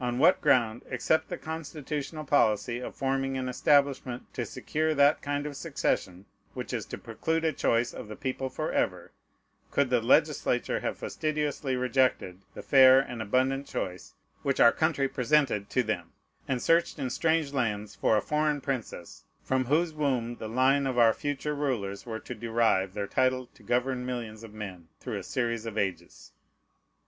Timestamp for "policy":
2.24-2.78